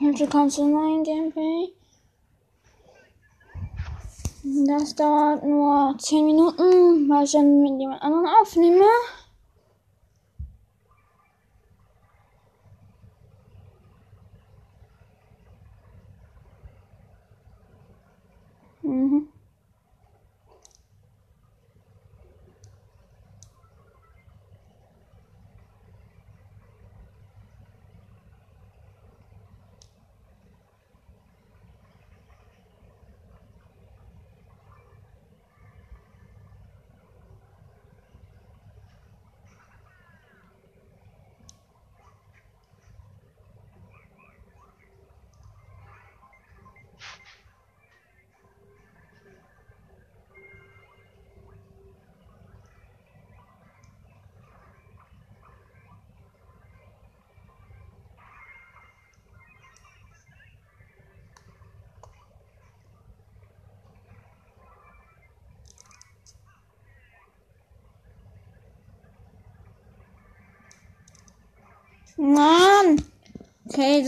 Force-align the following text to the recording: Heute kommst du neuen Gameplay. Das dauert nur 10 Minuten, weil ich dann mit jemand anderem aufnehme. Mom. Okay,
Heute 0.00 0.26
kommst 0.26 0.58
du 0.58 0.66
neuen 0.66 1.04
Gameplay. 1.04 1.72
Das 4.66 4.92
dauert 4.96 5.44
nur 5.44 5.94
10 5.96 6.26
Minuten, 6.26 7.08
weil 7.08 7.24
ich 7.24 7.30
dann 7.30 7.62
mit 7.62 7.78
jemand 7.78 8.02
anderem 8.02 8.26
aufnehme. 8.42 8.84
Mom. 72.16 72.98
Okay, 73.68 74.04